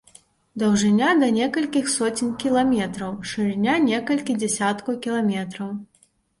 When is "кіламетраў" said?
2.45-3.11, 5.07-5.73